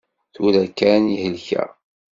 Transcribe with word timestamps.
Tura 0.33 0.63
kan 0.77 1.03
i 1.13 1.17
helkeɣ. 1.23 1.69